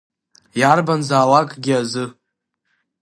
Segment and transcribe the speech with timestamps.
[0.59, 2.05] Иарбанзаалакгьы азы.